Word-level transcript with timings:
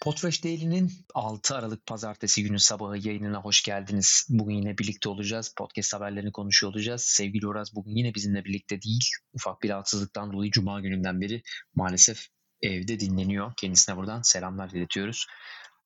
Potfresh 0.00 0.44
Daily'nin 0.44 0.92
6 1.14 1.54
Aralık 1.54 1.86
Pazartesi 1.86 2.42
günü 2.42 2.58
sabahı 2.58 3.08
yayınına 3.08 3.40
hoş 3.40 3.62
geldiniz. 3.62 4.26
Bugün 4.28 4.54
yine 4.54 4.78
birlikte 4.78 5.08
olacağız. 5.08 5.54
Podcast 5.56 5.94
haberlerini 5.94 6.32
konuşuyor 6.32 6.72
olacağız. 6.72 7.02
Sevgili 7.02 7.46
Uraz 7.46 7.74
bugün 7.74 7.96
yine 7.96 8.14
bizimle 8.14 8.44
birlikte 8.44 8.82
değil. 8.82 9.04
Ufak 9.32 9.62
bir 9.62 9.68
rahatsızlıktan 9.68 10.32
dolayı 10.32 10.50
Cuma 10.50 10.80
gününden 10.80 11.20
beri 11.20 11.42
maalesef 11.74 12.26
evde 12.62 13.00
dinleniyor. 13.00 13.52
Kendisine 13.56 13.96
buradan 13.96 14.22
selamlar 14.22 14.70
iletiyoruz. 14.70 15.26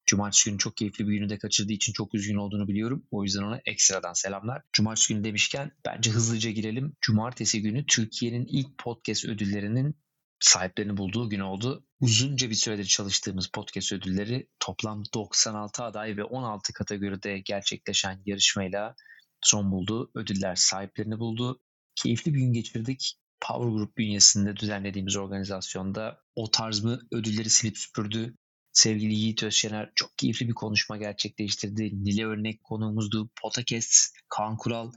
Cumartesi 0.06 0.50
günü 0.50 0.58
çok 0.58 0.76
keyifli 0.76 1.08
bir 1.08 1.12
günü 1.12 1.28
de 1.28 1.38
kaçırdığı 1.38 1.72
için 1.72 1.92
çok 1.92 2.14
üzgün 2.14 2.36
olduğunu 2.36 2.68
biliyorum. 2.68 3.06
O 3.10 3.22
yüzden 3.24 3.42
ona 3.42 3.60
ekstradan 3.66 4.12
selamlar. 4.12 4.62
Cumartesi 4.72 5.14
günü 5.14 5.24
demişken 5.24 5.70
bence 5.86 6.10
hızlıca 6.10 6.50
girelim. 6.50 6.96
Cumartesi 7.00 7.62
günü 7.62 7.86
Türkiye'nin 7.86 8.46
ilk 8.46 8.78
podcast 8.78 9.24
ödüllerinin 9.24 9.96
sahiplerini 10.40 10.96
bulduğu 10.96 11.28
gün 11.28 11.40
oldu. 11.40 11.84
Uzunca 12.00 12.50
bir 12.50 12.54
süredir 12.54 12.84
çalıştığımız 12.84 13.48
podcast 13.48 13.92
ödülleri 13.92 14.48
toplam 14.60 15.02
96 15.14 15.84
aday 15.84 16.16
ve 16.16 16.24
16 16.24 16.72
kategoride 16.72 17.38
gerçekleşen 17.38 18.22
yarışmayla 18.26 18.94
son 19.42 19.72
buldu. 19.72 20.10
Ödüller 20.14 20.54
sahiplerini 20.54 21.18
buldu. 21.18 21.60
Keyifli 21.94 22.34
bir 22.34 22.38
gün 22.38 22.52
geçirdik. 22.52 23.14
Power 23.40 23.68
Group 23.68 23.96
bünyesinde 23.96 24.56
düzenlediğimiz 24.56 25.16
organizasyonda 25.16 26.20
o 26.34 26.50
tarz 26.50 26.84
mı 26.84 27.00
ödülleri 27.12 27.50
silip 27.50 27.78
süpürdü. 27.78 28.34
Sevgili 28.72 29.14
Yiğit 29.14 29.42
Özşener 29.42 29.92
çok 29.94 30.18
keyifli 30.18 30.48
bir 30.48 30.54
konuşma 30.54 30.96
gerçekleştirdi. 30.96 32.04
Nile 32.04 32.26
Örnek 32.26 32.64
konuğumuzdu. 32.64 33.30
Podcast, 33.42 34.16
Kaan 34.28 34.56
Kural 34.56 34.92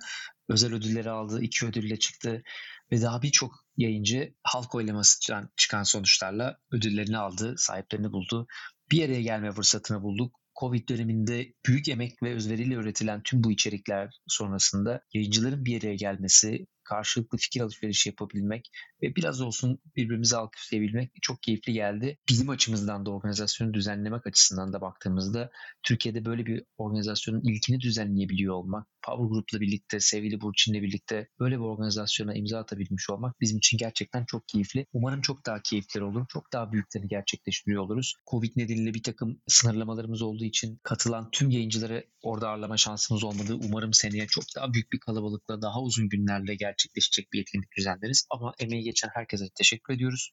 özel 0.49 0.73
ödülleri 0.73 1.09
aldı. 1.09 1.41
iki 1.41 1.65
ödülle 1.65 1.99
çıktı. 1.99 2.43
Ve 2.91 3.01
daha 3.01 3.21
birçok 3.21 3.66
yayıncı 3.77 4.33
halk 4.43 4.75
oylamasından 4.75 5.49
çıkan 5.57 5.83
sonuçlarla 5.83 6.57
ödüllerini 6.71 7.17
aldı, 7.17 7.55
sahiplerini 7.57 8.11
buldu. 8.11 8.47
Bir 8.91 9.05
araya 9.05 9.21
gelme 9.21 9.51
fırsatını 9.51 10.01
bulduk. 10.01 10.35
Covid 10.59 10.89
döneminde 10.89 11.53
büyük 11.65 11.89
emek 11.89 12.23
ve 12.23 12.33
özveriyle 12.33 12.73
üretilen 12.73 13.23
tüm 13.23 13.43
bu 13.43 13.51
içerikler 13.51 14.19
sonrasında 14.27 15.01
yayıncıların 15.13 15.65
bir 15.65 15.83
araya 15.83 15.95
gelmesi, 15.95 16.67
karşılıklı 16.89 17.37
fikir 17.37 17.61
alışverişi 17.61 18.09
yapabilmek 18.09 18.69
ve 19.01 19.15
biraz 19.15 19.41
olsun 19.41 19.79
birbirimizi 19.95 20.37
alkışlayabilmek 20.37 21.11
çok 21.21 21.43
keyifli 21.43 21.73
geldi. 21.73 22.17
Bizim 22.29 22.49
açımızdan 22.49 23.05
da 23.05 23.11
organizasyonu 23.11 23.73
düzenlemek 23.73 24.27
açısından 24.27 24.73
da 24.73 24.81
baktığımızda 24.81 25.49
Türkiye'de 25.83 26.25
böyle 26.25 26.45
bir 26.45 26.63
organizasyonun 26.77 27.41
ilkini 27.41 27.79
düzenleyebiliyor 27.79 28.53
olmak, 28.53 28.87
Power 29.05 29.25
Group'la 29.25 29.61
birlikte, 29.61 29.99
sevgili 29.99 30.41
Burçin'le 30.41 30.81
birlikte 30.81 31.27
böyle 31.39 31.55
bir 31.55 31.63
organizasyona 31.63 32.33
imza 32.33 32.59
atabilmiş 32.59 33.09
olmak 33.09 33.41
bizim 33.41 33.57
için 33.57 33.77
gerçekten 33.77 34.25
çok 34.25 34.47
keyifli. 34.47 34.85
Umarım 34.93 35.21
çok 35.21 35.45
daha 35.45 35.61
keyifli 35.61 36.03
olur, 36.03 36.25
çok 36.29 36.53
daha 36.53 36.71
büyüklerini 36.71 37.07
gerçekleştiriyor 37.07 37.83
oluruz. 37.83 38.13
Covid 38.31 38.51
nedeniyle 38.55 38.93
bir 38.93 39.03
takım 39.03 39.41
sınırlamalarımız 39.47 40.21
olduğu 40.21 40.45
için 40.45 40.79
katılan 40.83 41.29
tüm 41.31 41.49
yayıncıları 41.49 42.05
orada 42.21 42.49
ağırlama 42.49 42.77
şansımız 42.77 43.23
olmadı. 43.23 43.59
Umarım 43.67 43.93
seneye 43.93 44.27
çok 44.27 44.43
daha 44.55 44.73
büyük 44.73 44.91
bir 44.91 44.99
kalabalıkla, 44.99 45.61
daha 45.61 45.81
uzun 45.81 46.09
günlerle 46.09 46.55
gerçekleşecek 46.77 47.33
bir 47.33 47.41
etkinlik 47.41 47.77
düzenleriz. 47.77 48.27
Ama 48.29 48.53
emeği 48.59 48.83
geçen 48.83 49.09
herkese 49.13 49.45
teşekkür 49.55 49.93
ediyoruz. 49.93 50.31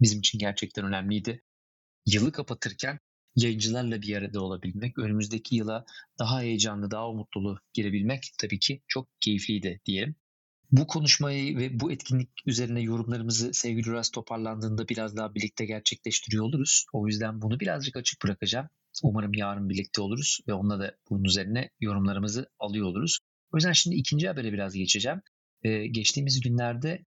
Bizim 0.00 0.18
için 0.18 0.38
gerçekten 0.38 0.84
önemliydi. 0.84 1.42
Yılı 2.06 2.32
kapatırken 2.32 2.98
yayıncılarla 3.36 4.02
bir 4.02 4.16
arada 4.16 4.40
olabilmek, 4.40 4.98
önümüzdeki 4.98 5.56
yıla 5.56 5.84
daha 6.18 6.40
heyecanlı, 6.40 6.90
daha 6.90 7.08
umutlulu 7.08 7.58
girebilmek 7.72 8.34
tabii 8.38 8.58
ki 8.58 8.82
çok 8.88 9.08
keyifliydi 9.20 9.80
diyelim. 9.86 10.16
Bu 10.70 10.86
konuşmayı 10.86 11.56
ve 11.58 11.80
bu 11.80 11.92
etkinlik 11.92 12.30
üzerine 12.46 12.80
yorumlarımızı 12.80 13.54
sevgili 13.54 13.90
Uras 13.90 14.10
toparlandığında 14.10 14.88
biraz 14.88 15.16
daha 15.16 15.34
birlikte 15.34 15.64
gerçekleştiriyor 15.66 16.44
oluruz. 16.44 16.86
O 16.92 17.06
yüzden 17.06 17.42
bunu 17.42 17.60
birazcık 17.60 17.96
açık 17.96 18.22
bırakacağım. 18.22 18.68
Umarım 19.02 19.34
yarın 19.34 19.68
birlikte 19.68 20.02
oluruz 20.02 20.40
ve 20.48 20.52
onunla 20.52 20.80
da 20.80 20.96
bunun 21.10 21.24
üzerine 21.24 21.70
yorumlarımızı 21.80 22.48
alıyor 22.58 22.86
oluruz. 22.86 23.18
O 23.52 23.56
yüzden 23.56 23.72
şimdi 23.72 23.96
ikinci 23.96 24.28
habere 24.28 24.52
biraz 24.52 24.74
geçeceğim. 24.74 25.22
Ee, 25.62 25.86
geçtiğimiz 25.86 26.40
günlerde 26.40 27.04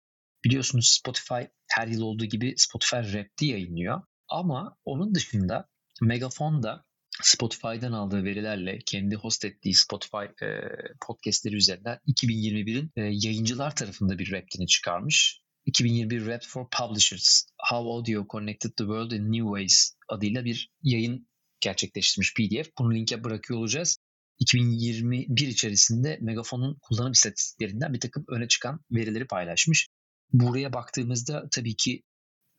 biliyorsunuz 0.45 0.99
Spotify 1.01 1.43
her 1.69 1.87
yıl 1.87 2.03
olduğu 2.03 2.25
gibi 2.25 2.55
Spotify 2.57 2.97
Rap'ti 2.97 3.47
yayınlıyor. 3.47 4.03
Ama 4.29 4.77
onun 4.85 5.15
dışında 5.15 5.69
Megafon 6.03 6.63
da 6.63 6.85
Spotify'dan 7.23 7.93
aldığı 7.93 8.25
verilerle 8.25 8.79
kendi 8.87 9.17
host 9.17 9.45
ettiği 9.45 9.75
Spotify 9.75 10.45
e, 10.45 10.61
podcastleri 11.07 11.57
üzerinden 11.57 11.99
2021'in 12.07 12.91
e, 12.97 13.01
yayıncılar 13.01 13.77
tarafında 13.77 14.19
bir 14.19 14.33
raptini 14.33 14.67
çıkarmış. 14.67 15.41
2021 15.67 16.27
Rap 16.27 16.43
for 16.45 16.69
Publishers 16.71 17.45
How 17.71 17.91
Audio 17.91 18.27
Connected 18.31 18.71
the 18.71 18.85
World 18.85 19.11
in 19.11 19.33
New 19.33 19.47
Ways 19.47 19.95
adıyla 20.09 20.45
bir 20.45 20.71
yayın 20.83 21.29
gerçekleştirmiş 21.61 22.35
PDF. 22.35 22.71
Bunu 22.79 22.95
linke 22.95 23.25
bırakıyor 23.25 23.61
olacağız. 23.61 23.99
2021 24.41 25.49
içerisinde 25.49 26.19
Megafon'un 26.21 26.79
kullanım 26.83 27.13
istatistiklerinden 27.13 27.93
bir 27.93 28.01
takım 28.01 28.25
öne 28.29 28.49
çıkan 28.49 28.81
verileri 28.91 29.27
paylaşmış. 29.27 29.89
Buraya 30.33 30.73
baktığımızda 30.73 31.49
tabii 31.51 31.77
ki 31.77 32.03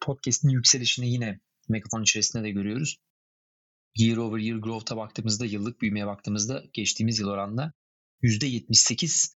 podcast'in 0.01 0.49
yükselişini 0.49 1.09
yine 1.09 1.39
Megafon 1.69 2.03
içerisinde 2.03 2.43
de 2.43 2.51
görüyoruz. 2.51 2.97
Year 3.95 4.17
over 4.17 4.39
year 4.39 4.57
growth'a 4.57 4.97
baktığımızda, 4.97 5.45
yıllık 5.45 5.81
büyümeye 5.81 6.07
baktığımızda 6.07 6.63
geçtiğimiz 6.73 7.19
yıl 7.19 7.27
oranla 7.27 7.73
%78 8.23 9.33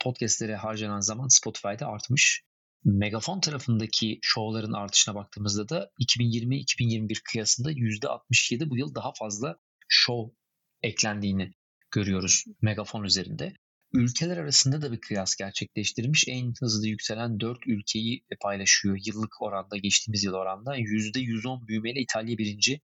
podcastlere 0.00 0.56
harcanan 0.56 1.00
zaman 1.00 1.28
Spotify'da 1.28 1.86
artmış. 1.86 2.42
Megafon 2.84 3.40
tarafındaki 3.40 4.18
show'ların 4.22 4.72
artışına 4.72 5.14
baktığımızda 5.14 5.68
da 5.68 5.90
2020-2021 6.00 7.22
kıyasında 7.24 7.72
%67 7.72 8.70
bu 8.70 8.76
yıl 8.76 8.94
daha 8.94 9.12
fazla 9.12 9.58
show 9.88 10.36
eklendiğini 10.82 11.52
görüyoruz 11.96 12.44
Megafon 12.62 13.04
üzerinde. 13.04 13.52
Ülkeler 13.92 14.36
arasında 14.36 14.82
da 14.82 14.92
bir 14.92 15.00
kıyas 15.00 15.36
gerçekleştirmiş. 15.36 16.24
En 16.28 16.54
hızlı 16.60 16.88
yükselen 16.88 17.40
4 17.40 17.58
ülkeyi 17.66 18.24
paylaşıyor 18.40 18.98
yıllık 19.06 19.42
oranda, 19.42 19.76
geçtiğimiz 19.76 20.24
yıl 20.24 20.34
oranda. 20.34 20.78
%110 20.78 21.66
büyümeyle 21.66 22.00
İtalya 22.00 22.38
birinci, 22.38 22.80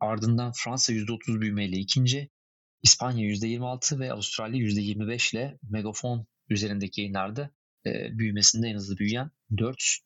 ardından 0.00 0.52
Fransa 0.56 0.92
%30 0.92 1.40
büyümeyle 1.40 1.76
ikinci, 1.76 2.28
İspanya 2.82 3.26
%26 3.26 3.98
ve 3.98 4.12
Avustralya 4.12 4.60
%25 4.60 5.36
ile 5.36 5.58
Megafon 5.62 6.26
üzerindeki 6.48 7.00
yayınlarda 7.00 7.50
büyümesinde 8.18 8.68
en 8.68 8.74
hızlı 8.74 8.96
büyüyen 8.96 9.30
4 9.58 9.98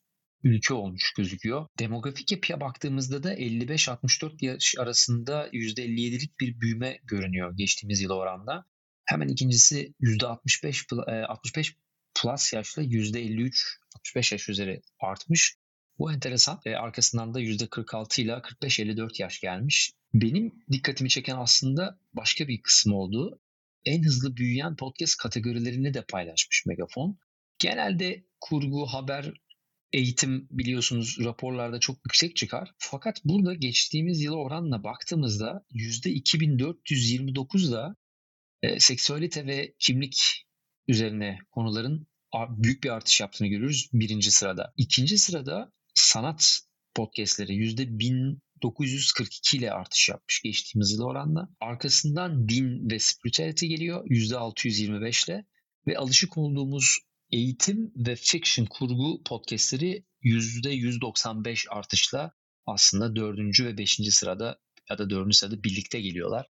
ülke 0.43 0.73
olmuş 0.73 1.13
gözüküyor. 1.17 1.67
Demografik 1.79 2.31
yapıya 2.31 2.61
baktığımızda 2.61 3.23
da 3.23 3.33
55-64 3.33 4.45
yaş 4.45 4.75
arasında 4.79 5.47
%57'lik 5.47 6.39
bir 6.39 6.61
büyüme 6.61 6.99
görünüyor 7.03 7.57
geçtiğimiz 7.57 8.01
yıl 8.01 8.11
oranda. 8.11 8.65
Hemen 9.05 9.27
ikincisi 9.27 9.93
%65 10.01 11.25
65 11.25 11.75
plus 12.15 12.53
yaşlı 12.53 12.83
%53 12.83 13.77
65 13.95 14.31
yaş 14.31 14.49
üzeri 14.49 14.81
artmış. 14.99 15.55
Bu 15.99 16.11
enteresan. 16.11 16.59
E, 16.65 16.75
arkasından 16.75 17.33
da 17.33 17.41
%46 17.41 18.21
ile 18.21 18.31
45-54 18.31 19.21
yaş 19.21 19.39
gelmiş. 19.39 19.91
Benim 20.13 20.53
dikkatimi 20.71 21.09
çeken 21.09 21.35
aslında 21.37 21.99
başka 22.13 22.47
bir 22.47 22.61
kısım 22.61 22.93
oldu. 22.93 23.39
En 23.85 24.03
hızlı 24.03 24.35
büyüyen 24.35 24.75
podcast 24.75 25.17
kategorilerini 25.17 25.93
de 25.93 26.05
paylaşmış 26.09 26.65
Megafon. 26.65 27.17
Genelde 27.59 28.25
kurgu, 28.39 28.85
haber, 28.85 29.33
eğitim 29.93 30.47
biliyorsunuz 30.51 31.17
raporlarda 31.19 31.79
çok 31.79 31.97
yüksek 32.05 32.35
çıkar. 32.35 32.71
Fakat 32.77 33.25
burada 33.25 33.53
geçtiğimiz 33.53 34.21
yıla 34.21 34.37
oranla 34.37 34.83
baktığımızda 34.83 35.65
%2429 35.71 37.71
da 37.71 37.95
e, 38.63 38.79
seksüalite 38.79 39.45
ve 39.45 39.73
kimlik 39.79 40.45
üzerine 40.87 41.37
konuların 41.51 42.07
büyük 42.49 42.83
bir 42.83 42.89
artış 42.89 43.21
yaptığını 43.21 43.47
görüyoruz 43.47 43.89
birinci 43.93 44.31
sırada. 44.31 44.73
İkinci 44.77 45.17
sırada 45.17 45.71
sanat 45.95 46.59
podcastleri 46.95 47.53
%1942 47.53 49.57
ile 49.57 49.71
artış 49.71 50.09
yapmış 50.09 50.41
geçtiğimiz 50.41 50.91
yıl 50.91 51.01
oranla. 51.01 51.49
Arkasından 51.59 52.49
din 52.49 52.89
ve 52.91 52.99
spirituality 52.99 53.65
geliyor 53.65 54.05
%625 54.05 55.31
ile 55.31 55.45
ve 55.87 55.97
alışık 55.97 56.37
olduğumuz 56.37 56.99
eğitim 57.31 57.91
ve 57.95 58.15
fiction 58.15 58.65
kurgu 58.65 59.23
podcastleri 59.23 60.05
%195 60.23 61.69
artışla 61.69 62.31
aslında 62.65 63.15
dördüncü 63.15 63.65
ve 63.65 63.77
beşinci 63.77 64.11
sırada 64.11 64.59
ya 64.89 64.97
da 64.97 65.09
dördüncü 65.09 65.37
sırada 65.37 65.63
birlikte 65.63 66.01
geliyorlar. 66.01 66.47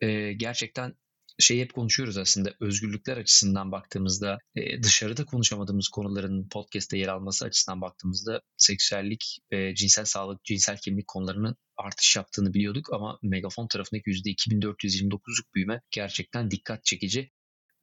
Ee, 0.00 0.32
gerçekten 0.32 0.94
şey 1.38 1.60
hep 1.60 1.74
konuşuyoruz 1.74 2.18
aslında 2.18 2.54
özgürlükler 2.60 3.16
açısından 3.16 3.72
baktığımızda 3.72 4.38
e, 4.54 4.82
dışarıda 4.82 5.24
konuşamadığımız 5.24 5.88
konuların 5.88 6.48
podcast'te 6.48 6.98
yer 6.98 7.08
alması 7.08 7.44
açısından 7.44 7.80
baktığımızda 7.80 8.40
seksüellik 8.56 9.38
ve 9.52 9.74
cinsel 9.74 10.04
sağlık, 10.04 10.44
cinsel 10.44 10.78
kimlik 10.78 11.06
konularının 11.06 11.56
artış 11.76 12.16
yaptığını 12.16 12.54
biliyorduk 12.54 12.92
ama 12.92 13.18
Megafon 13.22 13.68
tarafındaki 13.68 14.10
%2429'luk 14.10 15.54
büyüme 15.54 15.80
gerçekten 15.90 16.50
dikkat 16.50 16.84
çekici. 16.84 17.30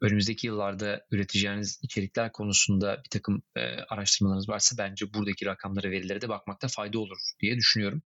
Önümüzdeki 0.01 0.48
yıllarda 0.48 1.06
üreteceğiniz 1.12 1.80
içerikler 1.83 2.31
konusunda 2.31 3.01
bir 3.06 3.09
takım 3.09 3.44
e, 3.56 3.62
araştırmalarınız 3.62 4.50
varsa 4.50 4.77
bence 4.77 5.13
buradaki 5.13 5.45
rakamlara, 5.45 5.92
verilere 5.92 6.21
de 6.21 6.30
bakmakta 6.30 6.68
fayda 6.68 7.00
olur 7.00 7.18
diye 7.42 7.57
düşünüyorum. 7.57 8.01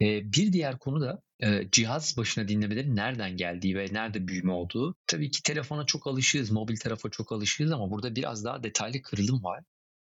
E, 0.00 0.32
bir 0.32 0.52
diğer 0.52 0.78
konu 0.78 1.00
da 1.00 1.22
e, 1.40 1.70
cihaz 1.72 2.16
başına 2.16 2.48
dinlemelerin 2.48 2.96
nereden 2.96 3.36
geldiği 3.36 3.76
ve 3.76 3.86
nerede 3.92 4.28
büyüme 4.28 4.52
olduğu. 4.52 4.96
Tabii 5.06 5.30
ki 5.30 5.42
telefona 5.42 5.86
çok 5.86 6.06
alışığız, 6.06 6.50
mobil 6.50 6.76
tarafa 6.76 7.10
çok 7.10 7.32
alışığız 7.32 7.72
ama 7.72 7.90
burada 7.90 8.16
biraz 8.16 8.44
daha 8.44 8.62
detaylı 8.62 9.02
kırılım 9.02 9.44
var. 9.44 9.64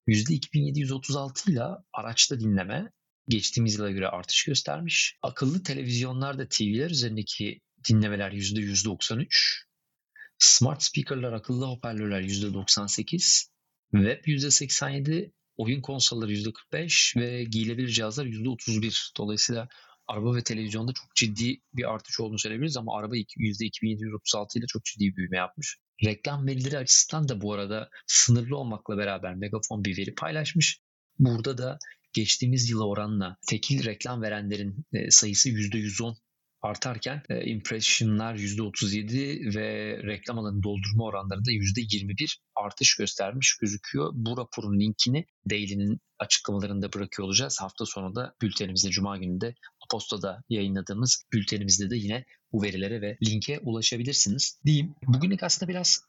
%2736 0.08 1.50
ile 1.50 1.62
araçta 1.93 2.40
dinleme 2.40 2.93
geçtiğimiz 3.28 3.75
yıla 3.75 3.90
göre 3.90 4.08
artış 4.08 4.44
göstermiş. 4.44 5.19
Akıllı 5.23 5.62
televizyonlarda 5.62 6.49
TV'ler 6.49 6.90
üzerindeki 6.90 7.61
dinlemeler 7.88 8.32
%193. 8.32 9.71
Smart 10.42 10.82
speakerlar, 10.82 11.32
akıllı 11.32 11.66
hoparlörler 11.66 12.22
%98. 12.22 13.48
Web 13.92 14.24
%87. 14.26 15.32
Oyun 15.56 15.80
konsolları 15.80 16.32
%45 16.32 17.20
ve 17.20 17.44
giyilebilir 17.44 17.88
cihazlar 17.88 18.26
%31. 18.26 19.16
Dolayısıyla 19.16 19.68
araba 20.06 20.34
ve 20.36 20.42
televizyonda 20.42 20.92
çok 20.92 21.14
ciddi 21.14 21.60
bir 21.74 21.94
artış 21.94 22.20
olduğunu 22.20 22.38
söyleyebiliriz 22.38 22.76
ama 22.76 22.98
araba 22.98 23.16
%2736 23.16 24.58
ile 24.58 24.66
çok 24.66 24.84
ciddi 24.84 25.04
bir 25.04 25.16
büyüme 25.16 25.36
yapmış. 25.36 25.78
Reklam 26.04 26.46
verileri 26.46 26.78
açısından 26.78 27.28
da 27.28 27.40
bu 27.40 27.52
arada 27.52 27.88
sınırlı 28.06 28.56
olmakla 28.56 28.96
beraber 28.96 29.34
Megafon 29.34 29.84
bir 29.84 29.98
veri 29.98 30.14
paylaşmış. 30.14 30.80
Burada 31.18 31.58
da 31.58 31.78
geçtiğimiz 32.12 32.70
yıla 32.70 32.86
oranla 32.86 33.36
tekil 33.48 33.84
reklam 33.84 34.22
verenlerin 34.22 34.86
e, 34.92 35.10
sayısı 35.10 35.48
%110 35.48 36.16
artarken 36.62 37.23
e, 37.29 37.44
impressionlar 37.44 38.35
%37 38.35 39.55
ve 39.55 39.99
reklam 40.03 40.38
alanı 40.38 40.62
doldurma 40.62 41.05
oranları 41.05 41.44
da 41.44 41.50
%21 41.50 42.37
artış 42.56 42.97
göstermiş 42.97 43.56
gözüküyor. 43.61 44.11
Bu 44.14 44.37
raporun 44.37 44.81
linkini 44.81 45.26
Daily'nin 45.50 46.00
açıklamalarında 46.19 46.93
bırakıyor 46.93 47.29
olacağız. 47.29 47.59
Hafta 47.61 47.87
sonu 47.87 48.14
da 48.14 48.35
bültenimizde 48.43 48.91
Cuma 48.91 49.17
günü 49.17 49.41
de 49.41 49.55
Aposta'da 49.87 50.43
yayınladığımız 50.49 51.25
bültenimizde 51.32 51.91
de 51.91 51.97
yine 51.97 52.25
bu 52.53 52.62
verilere 52.62 53.00
ve 53.00 53.17
linke 53.26 53.59
ulaşabilirsiniz. 53.59 54.61
Diyeyim. 54.67 54.94
Bugünlük 55.06 55.43
aslında 55.43 55.69
biraz 55.70 56.00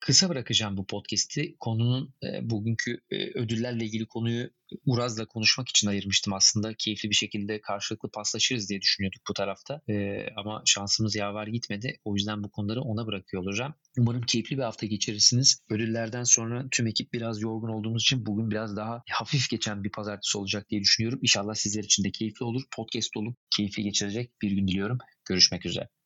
kısa 0.00 0.28
bırakacağım 0.28 0.76
bu 0.76 0.86
podcast'i. 0.86 1.56
Konunun 1.60 2.14
e, 2.22 2.50
bugünkü 2.50 3.00
e, 3.10 3.16
ödüllerle 3.38 3.84
ilgili 3.84 4.06
konuyu 4.06 4.50
Uraz'la 4.86 5.26
konuşmak 5.26 5.68
için 5.68 5.88
ayırmıştım 5.88 6.32
aslında. 6.32 6.74
Keyifli 6.74 7.10
bir 7.10 7.14
şekilde 7.14 7.60
karşılıklı 7.60 8.10
paslaşırız 8.10 8.68
diye 8.68 8.80
düşünüyorduk 8.80 9.22
bu 9.28 9.34
tarafta. 9.34 9.80
E, 9.88 10.26
ama 10.36 10.62
şansımız 10.66 11.16
yaver 11.16 11.46
gitmedi. 11.46 11.98
O 12.04 12.14
yüzden 12.14 12.44
bu 12.44 12.50
konuları 12.50 12.80
ona 12.82 13.06
bırakıyor 13.06 13.42
olacağım. 13.42 13.74
Umarım 13.98 14.22
keyifli 14.22 14.56
bir 14.56 14.62
hafta 14.62 14.86
geçirirsiniz. 14.86 15.60
Ödüllerden 15.70 16.24
sonra 16.24 16.66
tüm 16.70 16.86
ekip 16.86 17.12
biraz 17.12 17.42
yorgun 17.42 17.68
olduğumuz 17.68 18.02
için 18.02 18.26
bugün 18.26 18.50
biraz 18.50 18.76
daha 18.76 19.02
hafif 19.10 19.50
geçen 19.50 19.84
bir 19.84 19.90
pazartesi 19.90 20.38
olacak 20.38 20.70
diye 20.70 20.80
düşünüyorum. 20.80 21.18
İnşallah 21.22 21.54
sizler 21.54 21.84
için 21.84 22.04
de 22.04 22.10
keyifli 22.10 22.44
olur. 22.44 22.62
Podcast 22.76 23.16
olup 23.16 23.36
keyifli 23.56 23.82
geçirecek 23.82 24.42
bir 24.42 24.50
gün 24.50 24.68
diliyorum. 24.68 24.98
Görüşmek 25.28 25.66
üzere. 25.66 25.99